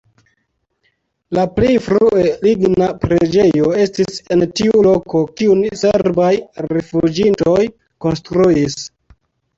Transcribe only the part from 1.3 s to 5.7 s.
La plej frue ligna preĝejo estis en tiu loko, kiun